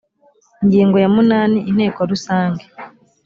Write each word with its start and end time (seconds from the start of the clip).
ingingo 0.61 0.95
ya 1.03 1.09
munani 1.15 1.59
inteko 1.69 1.99
rusange 2.11 2.63